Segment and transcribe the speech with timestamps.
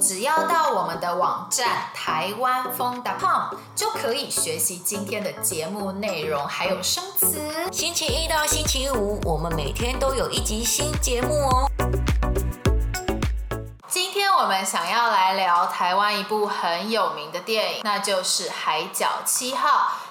[0.00, 7.38] 只要到我们的网站台湾风 .com 就可以学习今天的节目内容，还有生词。
[7.70, 11.70] 星期一到星期五，我们每天都有一集新节目哦。
[13.88, 19.68] 今天我们想要来聊台湾一部很有名的电影，那就是《海角七号》。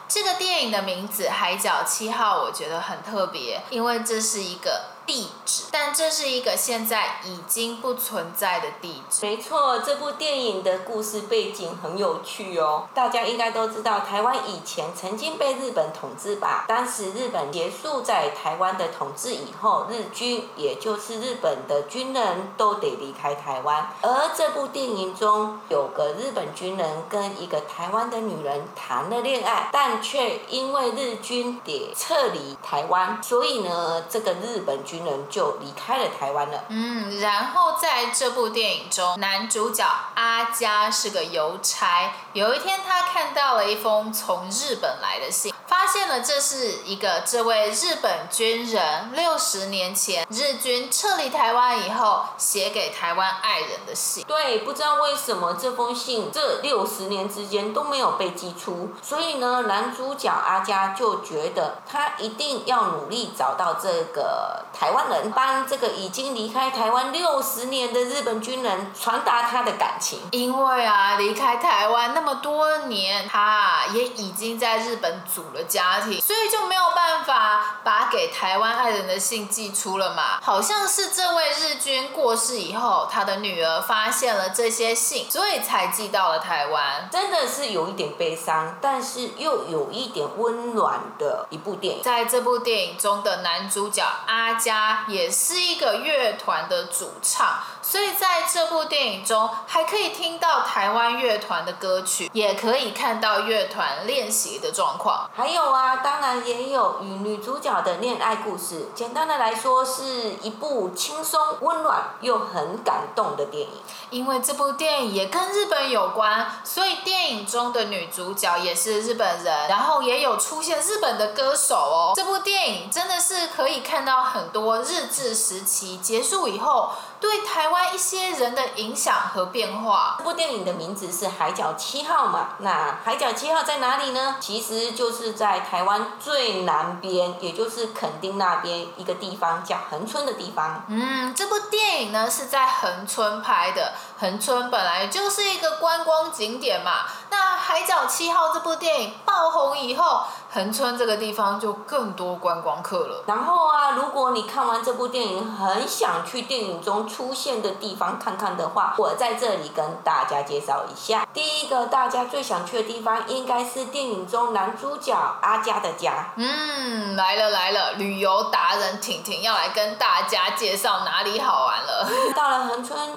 [0.08, 4.99] 这个电影的名字《海角七号》，我觉得很特别，因为这是一个。
[5.10, 9.26] 地址，但这是一个现在已经不存在的地址。
[9.26, 12.88] 没错，这部电影的故事背景很有趣哦。
[12.94, 16.66] 大家应该都知道，台湾以前曾经被日本统治吧？
[16.68, 23.90] 当时日本结束在台湾的统治以后，日军也就是日本的军人都得离开台湾。
[24.04, 36.64] 而这部电影中有个日本军人跟一个台湾的女人谈了恋爱，但却因为日军得撤离台湾，所以呢，这个日本军人就离开了台湾了。
[36.70, 39.86] 嗯，然后在这部电影中，男主角
[40.16, 42.12] 阿佳是个邮差。
[42.34, 54.24] 有一天，他看到了一封从日本来的信，发现了这是一个这位日本军人六十年前日军撤离台湾以后写给台湾爱人的信。
[54.26, 64.90] 对，不知道为什么这封信这六十年之间都没有被寄出，所以呢，男主角阿佳就觉得他一定要努力找到这个台。
[64.92, 80.40] 湾人帮这个已经离开台湾六十年的日本军人传达他的感情，因为啊，离开台湾那么多年，他也已经在日本组了家庭，所以就没有办法把给台湾爱人的信寄出了嘛。
[80.42, 87.10] 好像是这位日军过世以后，他的女儿发现了这些信，所以才寄到了台湾。
[87.12, 92.04] 真的是有一点悲伤，但是又有一点温暖的一部电影。
[92.04, 94.70] 在这部电影中的男主角阿佳。
[95.08, 102.02] 也是一个乐团的主唱，所以在这部电影中还可以听到台湾乐团的歌，
[102.34, 105.30] 也可以看到乐团练习的状况。
[105.36, 108.90] 还有啊，当然也有与女主角的恋爱故事。
[108.96, 113.82] 简单的来说，是一部轻松、温暖又很感动的电影。
[114.10, 122.14] 因为这部电影也跟日本有关，所以电影中的女主角也是日本人，然后也有出现日本的歌手哦。
[122.16, 124.80] 这部电影真的是可以看到很多。
[124.80, 130.16] 日治时期结束以后，对台湾一些人的影响和变化。
[130.18, 132.50] 这部电影的名字是《海角七号》嘛？
[132.60, 134.38] 那海角七号在哪里呢？
[134.40, 140.84] 其实就是在台湾最南边，也就是垦丁那边一个地方叫恒春的地方。
[140.88, 143.94] 嗯，这部电影呢是在恒春拍的。
[144.20, 147.06] 恒春本来就是一个观光景点嘛。
[147.30, 153.24] 那《海角七号》这部电影爆红以后，恒春这个地方就更多观光客了。
[153.28, 161.28] 然后啊，如果你看完这部电影，很想去电影中出现的地方看看的话，我在这里跟大家介绍一下。
[161.32, 166.34] 第一个大家最想去的地方，应该是电影中男主角阿佳的家。
[166.36, 172.10] 嗯，来了来了，旅游达人婷婷要来跟大家介绍哪里好玩了。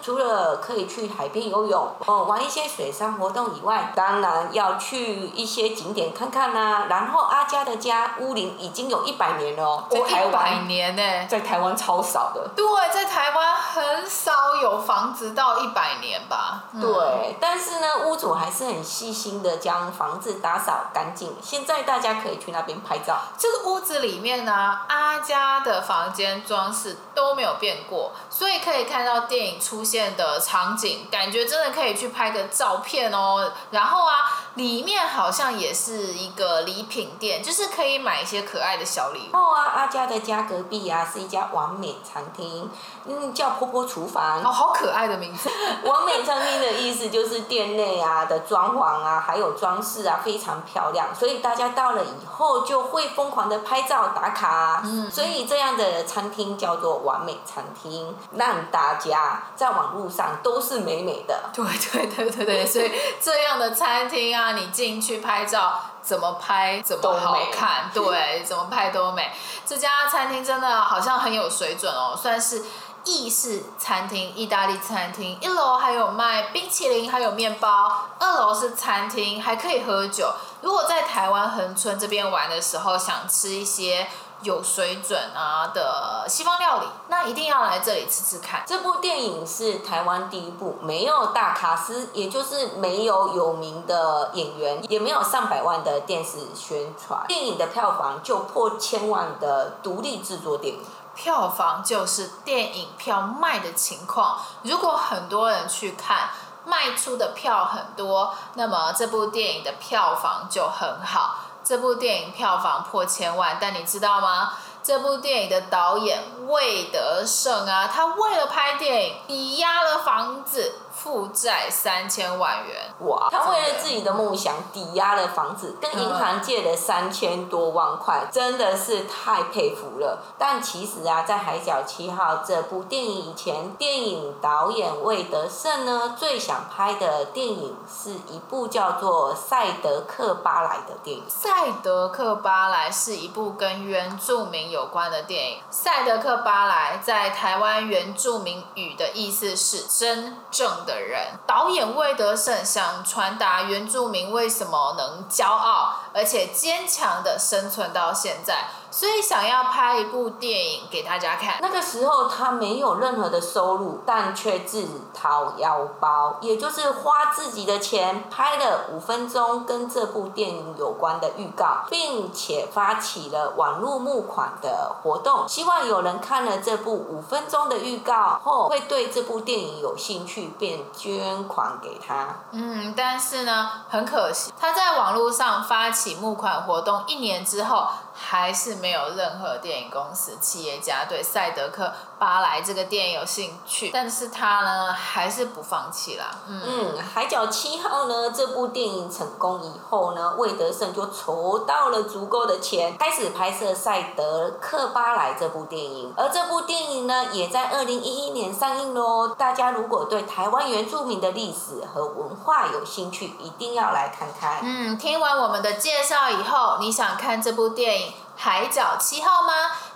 [0.02, 6.86] 除了可以去海边游泳，哦，玩一些水上活动以外，当然要去一些景点看看啦、啊。
[6.90, 12.50] 然后阿佳的家屋龄已经有一百年了哦，一百年呢，在台湾超少的。
[12.56, 16.64] 对，在台湾很少有房子到一百年吧。
[16.72, 21.36] 对，嗯、但是呢，屋主还是很细心的将房子打扫干净。
[21.40, 23.20] 现在大家可以去那边拍照。
[23.38, 33.52] 这个屋子里面呢，阿佳的房间装饰都没有变过，所以可以看到电影出现的场景，感觉真的可以去拍个照片哦。
[33.70, 39.36] 然后啊，里面好像也是一个礼品店，就是可以买一些可爱的小礼物。
[39.36, 42.70] 哦啊，阿佳的家隔壁啊是一家完美餐厅，
[43.06, 44.42] 嗯，叫婆婆厨房。
[44.42, 45.50] 哦，好可爱的名字。
[45.84, 54.82] 完美餐厅的意思就是店内啊的装潢啊，还有装饰啊非常漂亮，所以大家到了以后就会疯狂的拍照打卡啊。
[54.84, 55.10] 嗯。
[55.10, 61.50] 所以这样的餐厅叫做完美餐厅，让大家在网络上都是美美的。
[61.52, 62.90] 对对对对对，所以
[63.20, 69.30] 这样的餐厅啊，你进去拍照，怎么拍怎么好看，对，怎么拍都美。
[69.64, 72.64] 这家餐厅真的好像很有水准哦，算是
[73.04, 75.38] 意式餐厅、意大利餐厅。
[75.40, 78.08] 一楼还有卖冰淇淋，还有面包。
[78.18, 80.34] 二楼是餐厅，还可以喝酒。
[80.62, 84.08] 如果在台湾恒春这边玩的时候，想吃一些。
[84.42, 88.62] 有水准啊的西方料理，那一定要来这里吃吃看。
[88.66, 100.80] 这部电影是台湾第一部没有大卡司，也就是没有有名的演员，也没有上百万的电视宣传，电影的票房就破千万的独立制作电影。
[101.14, 104.38] 票房就是电影票卖的情况。
[104.62, 106.30] 如果很多人去看，
[106.64, 111.36] 卖出的票很多，那么这部电影的票房就很好。
[111.64, 114.54] 这部电影票房破千万，但你知道吗？
[114.82, 120.74] 这部电影的导演魏德胜啊，他为了拍电影抵押了房子。
[121.02, 123.28] 负债三千万元，哇！
[123.28, 130.22] 他为了自己的梦想抵押了房子，跟银行借了三千多万块，真的是太佩服了。
[130.38, 141.24] 但其实啊，在《海角七号》这部电影以前，电影导演魏德圣呢，最想拍的电影是一部叫做《赛德克巴莱》的电影。
[141.28, 145.58] 赛德克巴莱是一部跟原住民有关的电影。
[145.68, 150.91] 赛德克巴莱在台湾原住民语的意思是真正的。
[150.92, 158.68] 的人，导演魏德胜想传达原住民为什么能骄傲，而且坚强的生存到现在。
[158.92, 161.56] 所以想要拍一部电影给大家看。
[161.62, 182.28] 那个时候他没有任何的收入，但却自掏腰包，也就是花自己的钱拍了五分钟跟这部电影有关的预告，并且发起了网络募款的活动，希望有人看了这部五分钟的预告后会对这部电影有兴趣，便捐款给他。
[182.50, 187.86] 嗯，但是呢，很可惜，他在网络上发起募款活动一年之后。
[188.24, 191.92] 还是没有任何电影公司、企业家对《赛德克
[192.22, 196.26] 巴莱》这个电影有兴趣，但是他呢，还是不放弃啦。
[196.46, 206.14] 嗯，嗯，《海角七号》呢，这部电影成功以后呢，魏德胜就筹到了足够的钱，开始拍摄《赛德克巴莱》这部电影。
[206.16, 209.26] 而这部电影呢，也在二零一一年上映喽。
[209.26, 214.60] 大家如果对台湾原住民的历史和文化有兴趣，一定要来看看。
[214.62, 218.12] 嗯，听完我们的介绍以后，你想看这部电影？
[218.34, 219.52] 海角七号吗？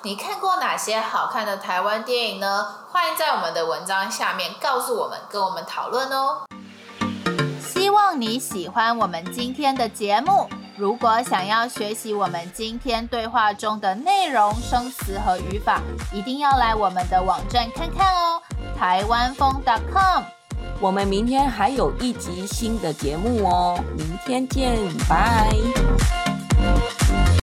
[0.07, 2.65] 你看过哪些好看的台湾电影呢？
[2.93, 6.45] 欢迎在我们的文章下面告诉我们，跟我们讨论哦。
[7.61, 10.49] 希望你喜欢我们今天的节目。
[10.77, 15.81] 如果想要学习我们今天对话中的内容、生词和语法，
[16.13, 18.41] 一定要来我们的网站看看哦。
[18.79, 19.61] 台湾风
[19.93, 20.23] .com。
[20.79, 25.51] 我们明天还有一集新的节目哦，明天见，拜。